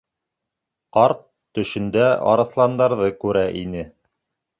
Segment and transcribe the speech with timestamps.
[0.95, 1.19] Ҡарт
[1.57, 3.85] төшөндә арыҫландарҙы күрә ине.